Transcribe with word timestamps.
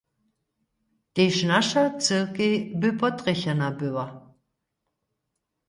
Tež 1.15 1.35
naša 1.49 1.83
cyrkej 2.03 2.53
by 2.79 2.89
potrjechena 3.01 3.71
była. 3.71 4.05